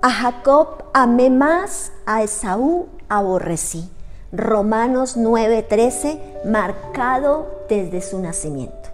A 0.00 0.12
Jacob 0.12 0.84
amé 0.94 1.28
más, 1.28 1.90
a 2.06 2.22
Esaú 2.22 2.86
aborrecí. 3.08 3.90
Romanos 4.30 5.16
9:13, 5.16 6.20
marcado 6.44 7.64
desde 7.68 8.00
su 8.00 8.20
nacimiento. 8.20 8.90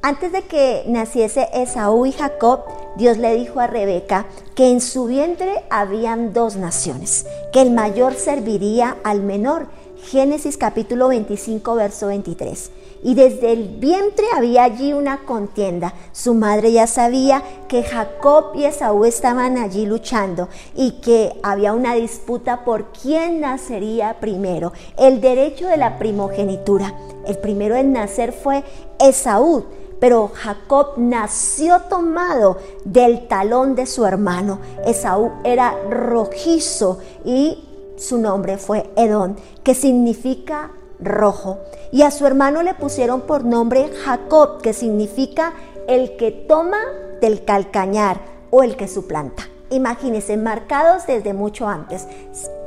Antes 0.00 0.32
de 0.32 0.42
que 0.42 0.84
naciese 0.86 1.50
Esaú 1.52 2.06
y 2.06 2.12
Jacob, 2.12 2.60
Dios 2.96 3.18
le 3.18 3.34
dijo 3.34 3.60
a 3.60 3.66
Rebeca 3.66 4.24
que 4.54 4.70
en 4.70 4.80
su 4.80 5.04
vientre 5.04 5.62
habían 5.68 6.32
dos 6.32 6.56
naciones, 6.56 7.26
que 7.52 7.60
el 7.60 7.70
mayor 7.70 8.14
serviría 8.14 8.96
al 9.04 9.20
menor. 9.20 9.66
Génesis 10.04 10.56
capítulo 10.56 11.08
25, 11.08 11.74
verso 11.74 12.06
23. 12.08 12.70
Y 13.02 13.14
desde 13.14 13.52
el 13.52 13.68
vientre 13.78 14.26
había 14.36 14.64
allí 14.64 14.92
una 14.92 15.24
contienda. 15.24 15.94
Su 16.12 16.34
madre 16.34 16.72
ya 16.72 16.86
sabía 16.86 17.42
que 17.68 17.82
Jacob 17.82 18.52
y 18.54 18.64
Esaú 18.64 19.04
estaban 19.04 19.56
allí 19.56 19.86
luchando 19.86 20.48
y 20.74 21.00
que 21.00 21.32
había 21.42 21.72
una 21.72 21.94
disputa 21.94 22.64
por 22.64 22.92
quién 22.92 23.40
nacería 23.40 24.18
primero. 24.20 24.72
El 24.98 25.20
derecho 25.20 25.66
de 25.66 25.76
la 25.76 25.98
primogenitura. 25.98 26.94
El 27.26 27.38
primero 27.38 27.76
en 27.76 27.92
nacer 27.92 28.32
fue 28.32 28.64
Esaú 28.98 29.64
pero 30.00 30.30
Jacob 30.34 30.94
nació 30.96 31.82
tomado 31.82 32.56
del 32.84 33.28
talón 33.28 33.74
de 33.74 33.84
su 33.84 34.06
hermano. 34.06 34.58
Esaú 34.86 35.30
era 35.44 35.76
rojizo 35.90 36.98
y 37.22 37.69
su 38.00 38.18
nombre 38.18 38.56
fue 38.56 38.90
Edón, 38.96 39.36
que 39.62 39.74
significa 39.74 40.72
rojo. 40.98 41.58
Y 41.92 42.02
a 42.02 42.10
su 42.10 42.26
hermano 42.26 42.62
le 42.62 42.72
pusieron 42.72 43.20
por 43.20 43.44
nombre 43.44 43.90
Jacob, 44.04 44.62
que 44.62 44.72
significa 44.72 45.52
el 45.86 46.16
que 46.16 46.30
toma 46.30 46.78
del 47.20 47.44
calcañar 47.44 48.20
o 48.48 48.62
el 48.62 48.76
que 48.76 48.88
suplanta. 48.88 49.42
Imagínense, 49.68 50.38
marcados 50.38 51.06
desde 51.06 51.34
mucho 51.34 51.68
antes 51.68 52.06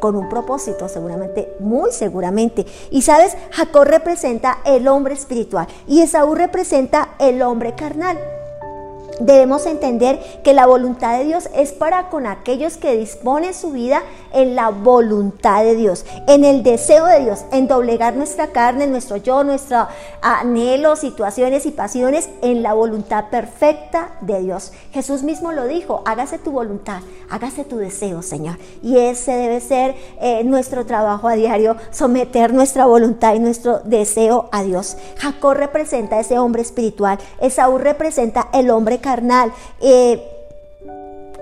con 0.00 0.16
un 0.16 0.30
propósito, 0.30 0.88
seguramente, 0.88 1.54
muy 1.60 1.92
seguramente. 1.92 2.64
Y 2.90 3.02
sabes, 3.02 3.36
Jacob 3.50 3.84
representa 3.84 4.58
el 4.64 4.88
hombre 4.88 5.12
espiritual 5.12 5.66
y 5.86 6.00
Esaú 6.00 6.34
representa 6.34 7.10
el 7.18 7.42
hombre 7.42 7.74
carnal. 7.74 8.18
Debemos 9.20 9.66
entender 9.66 10.20
que 10.44 10.54
la 10.54 10.66
voluntad 10.66 11.18
de 11.18 11.24
Dios 11.24 11.48
es 11.54 11.72
para 11.72 12.08
con 12.08 12.26
aquellos 12.26 12.76
que 12.76 12.96
disponen 12.96 13.54
su 13.54 13.72
vida 13.72 14.02
en 14.32 14.54
la 14.54 14.70
voluntad 14.70 15.64
de 15.64 15.74
Dios, 15.74 16.04
en 16.26 16.44
el 16.44 16.62
deseo 16.62 17.06
de 17.06 17.20
Dios, 17.20 17.44
en 17.52 17.66
doblegar 17.66 18.14
nuestra 18.14 18.48
carne, 18.48 18.86
nuestro 18.86 19.16
yo, 19.16 19.44
nuestro 19.44 19.88
anhelo, 20.22 20.96
situaciones 20.96 21.66
y 21.66 21.70
pasiones 21.70 22.28
en 22.42 22.62
la 22.62 22.74
voluntad 22.74 23.30
perfecta 23.30 24.10
de 24.20 24.40
Dios. 24.40 24.72
Jesús 24.92 25.22
mismo 25.22 25.52
lo 25.52 25.66
dijo, 25.66 26.02
hágase 26.06 26.38
tu 26.38 26.52
voluntad, 26.52 27.00
hágase 27.30 27.64
tu 27.64 27.78
deseo, 27.78 28.22
Señor. 28.22 28.58
Y 28.82 28.98
ese 28.98 29.32
debe 29.32 29.60
ser 29.60 29.94
eh, 30.20 30.44
nuestro 30.44 30.86
trabajo 30.86 31.28
a 31.28 31.34
diario, 31.34 31.76
someter 31.90 32.52
nuestra 32.52 32.86
voluntad 32.86 33.34
y 33.34 33.40
nuestro 33.40 33.80
deseo 33.80 34.48
a 34.52 34.62
Dios. 34.62 34.96
Jacob 35.18 35.54
representa 35.54 36.20
ese 36.20 36.38
hombre 36.38 36.62
espiritual, 36.62 37.18
Esaú 37.40 37.78
representa 37.78 38.48
el 38.52 38.70
hombre 38.70 39.00
carnal. 39.08 39.54
Eh, 39.80 40.22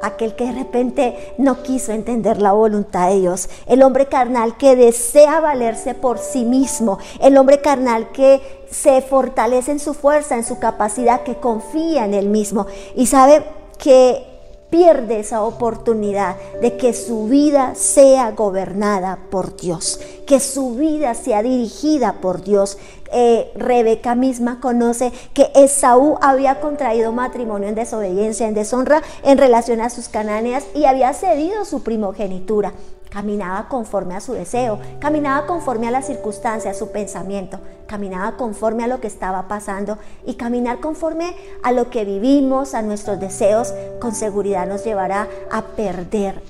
aquel 0.00 0.36
que 0.36 0.44
de 0.44 0.52
repente 0.52 1.34
no 1.38 1.64
quiso 1.64 1.90
entender 1.90 2.40
la 2.40 2.52
voluntad 2.52 3.08
de 3.08 3.18
Dios, 3.18 3.48
el 3.66 3.82
hombre 3.82 4.06
carnal 4.06 4.56
que 4.56 4.76
desea 4.76 5.40
valerse 5.40 5.94
por 5.94 6.18
sí 6.18 6.44
mismo, 6.44 6.98
el 7.20 7.36
hombre 7.36 7.60
carnal 7.60 8.12
que 8.12 8.40
se 8.70 9.02
fortalece 9.02 9.72
en 9.72 9.80
su 9.80 9.94
fuerza, 9.94 10.36
en 10.36 10.44
su 10.44 10.60
capacidad, 10.60 11.22
que 11.22 11.36
confía 11.36 12.04
en 12.04 12.14
él 12.14 12.28
mismo 12.28 12.66
y 12.94 13.06
sabe 13.06 13.42
que 13.78 14.24
pierde 14.70 15.20
esa 15.20 15.42
oportunidad 15.42 16.36
de 16.60 16.76
que 16.76 16.92
su 16.92 17.26
vida 17.26 17.74
sea 17.74 18.32
gobernada 18.32 19.18
por 19.30 19.56
Dios, 19.56 19.98
que 20.26 20.38
su 20.38 20.74
vida 20.74 21.14
sea 21.14 21.42
dirigida 21.42 22.20
por 22.20 22.42
Dios. 22.42 22.78
Eh, 23.12 23.52
Rebeca 23.54 24.14
misma 24.14 24.60
conoce 24.60 25.12
que 25.32 25.50
Esaú 25.54 26.18
había 26.20 26.60
contraído 26.60 27.12
matrimonio 27.12 27.68
en 27.68 27.74
desobediencia, 27.74 28.48
en 28.48 28.54
deshonra 28.54 29.02
en 29.22 29.38
relación 29.38 29.80
a 29.80 29.90
sus 29.90 30.08
cananeas 30.08 30.64
y 30.74 30.84
había 30.84 31.12
cedido 31.12 31.64
su 31.64 31.82
primogenitura. 31.82 32.72
Caminaba 33.10 33.68
conforme 33.68 34.14
a 34.14 34.20
su 34.20 34.34
deseo, 34.34 34.78
caminaba 34.98 35.46
conforme 35.46 35.88
a 35.88 35.90
las 35.90 36.06
circunstancias, 36.06 36.76
a 36.76 36.78
su 36.78 36.90
pensamiento, 36.90 37.60
caminaba 37.86 38.36
conforme 38.36 38.84
a 38.84 38.88
lo 38.88 39.00
que 39.00 39.06
estaba 39.06 39.48
pasando 39.48 39.96
y 40.26 40.34
caminar 40.34 40.80
conforme 40.80 41.34
a 41.62 41.72
lo 41.72 41.88
que 41.88 42.04
vivimos, 42.04 42.74
a 42.74 42.82
nuestros 42.82 43.18
deseos, 43.18 43.72
con 44.00 44.14
seguridad 44.14 44.66
nos 44.66 44.84
llevará 44.84 45.28
a 45.50 45.62
perder, 45.62 46.42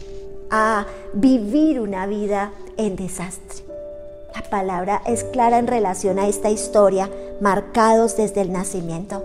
a 0.50 0.86
vivir 1.12 1.78
una 1.78 2.06
vida 2.06 2.50
en 2.76 2.96
desastre. 2.96 3.65
La 4.36 4.50
palabra 4.50 5.00
es 5.06 5.24
clara 5.24 5.58
en 5.58 5.66
relación 5.66 6.18
a 6.18 6.28
esta 6.28 6.50
historia, 6.50 7.08
marcados 7.40 8.18
desde 8.18 8.42
el 8.42 8.52
nacimiento. 8.52 9.24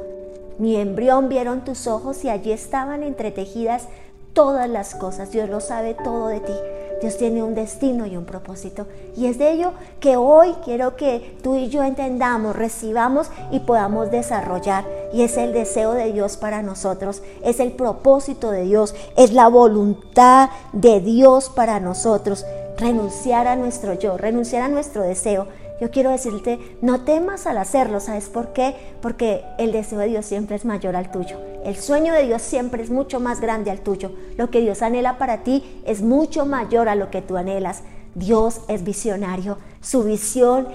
Mi 0.57 0.77
embrión 0.77 1.27
vieron 1.27 1.65
tus 1.65 1.85
ojos 1.85 2.23
y 2.23 2.29
allí 2.29 2.53
estaban 2.53 3.03
entretejidas 3.03 3.89
todas 4.31 4.69
las 4.69 4.95
cosas. 4.95 5.31
Dios 5.31 5.49
lo 5.49 5.59
sabe 5.59 5.95
todo 5.95 6.27
de 6.27 6.39
ti. 6.39 6.53
Dios 7.01 7.17
tiene 7.17 7.43
un 7.43 7.55
destino 7.55 8.05
y 8.05 8.15
un 8.15 8.23
propósito. 8.23 8.85
Y 9.17 9.25
es 9.25 9.37
de 9.37 9.51
ello 9.51 9.73
que 9.99 10.15
hoy 10.15 10.55
quiero 10.63 10.95
que 10.95 11.35
tú 11.43 11.55
y 11.55 11.67
yo 11.67 11.83
entendamos, 11.83 12.55
recibamos 12.55 13.31
y 13.51 13.59
podamos 13.59 14.11
desarrollar. 14.11 14.85
Y 15.11 15.23
es 15.23 15.35
el 15.35 15.51
deseo 15.51 15.91
de 15.91 16.13
Dios 16.13 16.37
para 16.37 16.61
nosotros, 16.61 17.21
es 17.43 17.59
el 17.59 17.73
propósito 17.73 18.51
de 18.51 18.63
Dios, 18.63 18.95
es 19.17 19.33
la 19.33 19.49
voluntad 19.49 20.51
de 20.71 21.01
Dios 21.01 21.49
para 21.49 21.81
nosotros. 21.81 22.45
Renunciar 22.81 23.47
a 23.47 23.55
nuestro 23.55 23.93
yo, 23.93 24.17
renunciar 24.17 24.63
a 24.63 24.67
nuestro 24.67 25.03
deseo 25.03 25.47
yo 25.81 25.89
quiero 25.89 26.11
decirte, 26.11 26.59
no 26.83 27.01
temas 27.01 27.47
al 27.47 27.57
hacerlo, 27.57 27.99
¿sabes 27.99 28.29
por 28.29 28.53
qué? 28.53 28.75
Porque 29.01 29.43
el 29.57 29.71
deseo 29.71 29.97
de 29.97 30.09
Dios 30.09 30.27
siempre 30.27 30.55
es 30.55 30.63
mayor 30.63 30.95
al 30.95 31.09
tuyo. 31.09 31.39
El 31.65 31.75
sueño 31.75 32.13
de 32.13 32.27
Dios 32.27 32.43
siempre 32.43 32.83
es 32.83 32.91
mucho 32.91 33.19
más 33.19 33.41
grande 33.41 33.71
al 33.71 33.79
tuyo. 33.81 34.11
Lo 34.37 34.51
que 34.51 34.61
Dios 34.61 34.83
anhela 34.83 35.17
para 35.17 35.39
ti 35.39 35.81
es 35.83 36.03
mucho 36.03 36.45
mayor 36.45 36.87
a 36.87 36.93
lo 36.93 37.09
que 37.09 37.23
tú 37.23 37.35
anhelas. 37.35 37.81
Dios 38.13 38.61
es 38.67 38.83
visionario. 38.83 39.57
Su 39.81 40.03
visión 40.03 40.67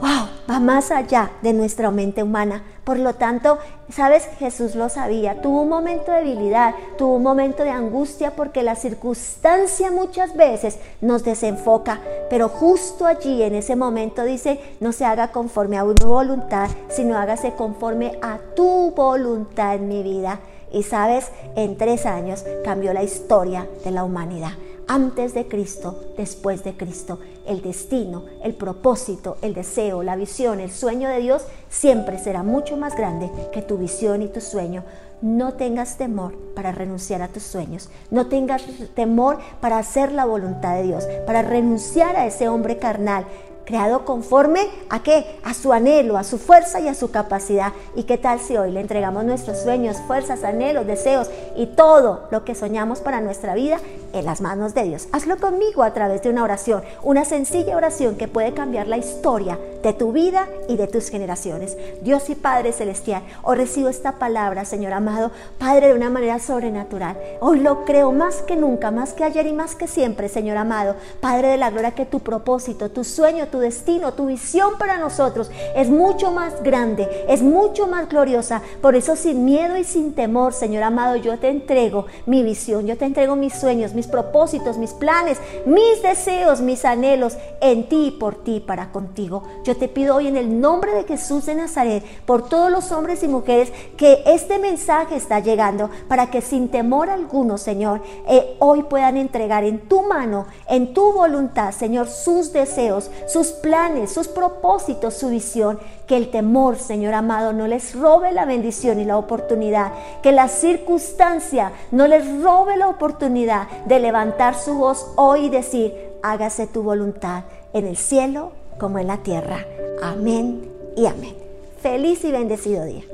wow, 0.00 0.28
va 0.48 0.60
más 0.60 0.90
allá 0.90 1.30
de 1.42 1.52
nuestra 1.52 1.90
mente 1.90 2.22
humana. 2.22 2.62
Por 2.84 2.98
lo 2.98 3.14
tanto, 3.14 3.58
sabes, 3.90 4.28
Jesús 4.38 4.74
lo 4.74 4.88
sabía, 4.88 5.40
tuvo 5.40 5.62
un 5.62 5.70
momento 5.70 6.12
de 6.12 6.18
debilidad, 6.18 6.74
tuvo 6.98 7.16
un 7.16 7.22
momento 7.22 7.62
de 7.62 7.70
angustia 7.70 8.36
porque 8.36 8.62
la 8.62 8.76
circunstancia 8.76 9.90
muchas 9.90 10.36
veces 10.36 10.78
nos 11.00 11.24
desenfoca, 11.24 12.00
pero 12.28 12.48
justo 12.48 13.06
allí 13.06 13.42
en 13.42 13.54
ese 13.54 13.74
momento 13.74 14.24
dice, 14.24 14.60
no 14.80 14.92
se 14.92 15.06
haga 15.06 15.28
conforme 15.28 15.78
a 15.78 15.84
una 15.84 16.06
voluntad, 16.06 16.68
sino 16.88 17.16
hágase 17.16 17.54
conforme 17.54 18.18
a 18.20 18.38
tu 18.54 18.90
voluntad 18.90 19.76
en 19.76 19.88
mi 19.88 20.02
vida. 20.02 20.40
Y 20.70 20.82
sabes, 20.82 21.30
en 21.54 21.76
tres 21.78 22.04
años 22.04 22.44
cambió 22.64 22.92
la 22.92 23.04
historia 23.04 23.66
de 23.84 23.92
la 23.92 24.02
humanidad 24.02 24.52
antes 24.88 25.34
de 25.34 25.46
Cristo, 25.46 26.00
después 26.16 26.64
de 26.64 26.76
Cristo. 26.76 27.18
El 27.46 27.62
destino, 27.62 28.24
el 28.42 28.54
propósito, 28.54 29.36
el 29.42 29.54
deseo, 29.54 30.02
la 30.02 30.16
visión, 30.16 30.60
el 30.60 30.70
sueño 30.70 31.08
de 31.08 31.20
Dios 31.20 31.44
siempre 31.68 32.18
será 32.18 32.42
mucho 32.42 32.76
más 32.76 32.96
grande 32.96 33.30
que 33.52 33.62
tu 33.62 33.76
visión 33.76 34.22
y 34.22 34.28
tu 34.28 34.40
sueño. 34.40 34.84
No 35.20 35.54
tengas 35.54 35.96
temor 35.96 36.34
para 36.54 36.72
renunciar 36.72 37.22
a 37.22 37.28
tus 37.28 37.42
sueños. 37.42 37.88
No 38.10 38.26
tengas 38.26 38.64
temor 38.94 39.38
para 39.60 39.78
hacer 39.78 40.12
la 40.12 40.24
voluntad 40.24 40.76
de 40.76 40.82
Dios, 40.84 41.06
para 41.26 41.42
renunciar 41.42 42.16
a 42.16 42.26
ese 42.26 42.48
hombre 42.48 42.78
carnal 42.78 43.26
creado 43.64 44.04
conforme 44.04 44.68
a 44.90 45.02
qué? 45.02 45.38
A 45.42 45.54
su 45.54 45.72
anhelo, 45.72 46.16
a 46.16 46.24
su 46.24 46.38
fuerza 46.38 46.80
y 46.80 46.88
a 46.88 46.94
su 46.94 47.10
capacidad. 47.10 47.72
¿Y 47.94 48.04
qué 48.04 48.18
tal 48.18 48.40
si 48.40 48.56
hoy 48.56 48.70
le 48.70 48.80
entregamos 48.80 49.24
nuestros 49.24 49.58
sueños, 49.58 49.96
fuerzas, 50.06 50.44
anhelos, 50.44 50.86
deseos 50.86 51.30
y 51.56 51.66
todo 51.66 52.28
lo 52.30 52.44
que 52.44 52.54
soñamos 52.54 53.00
para 53.00 53.20
nuestra 53.20 53.54
vida 53.54 53.78
en 54.12 54.24
las 54.24 54.40
manos 54.40 54.74
de 54.74 54.84
Dios? 54.84 55.08
Hazlo 55.12 55.38
conmigo 55.38 55.82
a 55.82 55.92
través 55.92 56.22
de 56.22 56.30
una 56.30 56.44
oración, 56.44 56.82
una 57.02 57.24
sencilla 57.24 57.76
oración 57.76 58.16
que 58.16 58.28
puede 58.28 58.54
cambiar 58.54 58.86
la 58.86 58.98
historia 58.98 59.58
de 59.82 59.92
tu 59.92 60.12
vida 60.12 60.48
y 60.68 60.76
de 60.76 60.86
tus 60.86 61.08
generaciones. 61.08 61.76
Dios 62.02 62.28
y 62.30 62.34
Padre 62.34 62.72
Celestial, 62.72 63.22
hoy 63.42 63.56
recibo 63.56 63.88
esta 63.88 64.12
palabra, 64.12 64.64
Señor 64.64 64.92
amado, 64.92 65.30
Padre, 65.58 65.88
de 65.88 65.94
una 65.94 66.10
manera 66.10 66.38
sobrenatural. 66.38 67.16
Hoy 67.40 67.60
lo 67.60 67.84
creo 67.84 68.12
más 68.12 68.36
que 68.42 68.56
nunca, 68.56 68.90
más 68.90 69.12
que 69.12 69.24
ayer 69.24 69.46
y 69.46 69.52
más 69.52 69.74
que 69.74 69.86
siempre, 69.86 70.28
Señor 70.28 70.56
amado. 70.56 70.96
Padre 71.20 71.48
de 71.48 71.56
la 71.56 71.70
gloria, 71.70 71.92
que 71.92 72.06
tu 72.06 72.20
propósito, 72.20 72.90
tu 72.90 73.04
sueño, 73.04 73.48
tu 73.54 73.60
destino, 73.60 74.14
tu 74.14 74.26
visión 74.26 74.72
para 74.80 74.98
nosotros 74.98 75.48
es 75.76 75.88
mucho 75.88 76.32
más 76.32 76.60
grande, 76.64 77.08
es 77.28 77.40
mucho 77.40 77.86
más 77.86 78.08
gloriosa. 78.08 78.62
Por 78.82 78.96
eso 78.96 79.14
sin 79.14 79.44
miedo 79.44 79.76
y 79.76 79.84
sin 79.84 80.12
temor, 80.12 80.52
Señor 80.52 80.82
amado, 80.82 81.14
yo 81.14 81.38
te 81.38 81.50
entrego 81.50 82.06
mi 82.26 82.42
visión, 82.42 82.84
yo 82.84 82.98
te 82.98 83.04
entrego 83.04 83.36
mis 83.36 83.54
sueños, 83.54 83.94
mis 83.94 84.08
propósitos, 84.08 84.76
mis 84.76 84.90
planes, 84.90 85.38
mis 85.66 86.02
deseos, 86.02 86.62
mis 86.62 86.84
anhelos 86.84 87.36
en 87.60 87.88
ti 87.88 88.06
y 88.06 88.10
por 88.10 88.42
ti 88.42 88.58
para 88.58 88.90
contigo. 88.90 89.44
Yo 89.62 89.76
te 89.76 89.86
pido 89.86 90.16
hoy 90.16 90.26
en 90.26 90.36
el 90.36 90.60
nombre 90.60 90.92
de 90.92 91.04
Jesús 91.04 91.46
de 91.46 91.54
Nazaret, 91.54 92.02
por 92.26 92.48
todos 92.48 92.72
los 92.72 92.90
hombres 92.90 93.22
y 93.22 93.28
mujeres, 93.28 93.72
que 93.96 94.24
este 94.26 94.58
mensaje 94.58 95.14
está 95.14 95.38
llegando 95.38 95.90
para 96.08 96.28
que 96.28 96.40
sin 96.40 96.70
temor 96.70 97.08
alguno, 97.08 97.56
Señor, 97.56 98.02
eh, 98.26 98.56
hoy 98.58 98.82
puedan 98.82 99.16
entregar 99.16 99.62
en 99.62 99.78
tu 99.88 100.02
mano, 100.02 100.46
en 100.66 100.92
tu 100.92 101.12
voluntad, 101.12 101.70
Señor, 101.70 102.08
sus 102.08 102.52
deseos, 102.52 103.12
sus 103.44 103.52
planes, 103.52 104.12
sus 104.12 104.28
propósitos, 104.28 105.14
su 105.14 105.28
visión. 105.28 105.78
Que 106.06 106.16
el 106.16 106.30
temor, 106.30 106.76
Señor 106.76 107.14
amado, 107.14 107.52
no 107.52 107.66
les 107.66 107.94
robe 107.94 108.32
la 108.32 108.44
bendición 108.44 109.00
y 109.00 109.04
la 109.04 109.18
oportunidad. 109.18 109.92
Que 110.22 110.32
la 110.32 110.48
circunstancia 110.48 111.72
no 111.90 112.06
les 112.06 112.42
robe 112.42 112.76
la 112.76 112.88
oportunidad 112.88 113.68
de 113.86 114.00
levantar 114.00 114.54
su 114.54 114.74
voz 114.74 115.06
hoy 115.16 115.46
y 115.46 115.50
decir, 115.50 115.94
hágase 116.22 116.66
tu 116.66 116.82
voluntad 116.82 117.44
en 117.72 117.86
el 117.86 117.96
cielo 117.96 118.52
como 118.78 118.98
en 118.98 119.08
la 119.08 119.18
tierra. 119.18 119.64
Amén 120.02 120.70
y 120.96 121.06
amén. 121.06 121.34
Feliz 121.80 122.24
y 122.24 122.32
bendecido 122.32 122.84
día. 122.84 123.13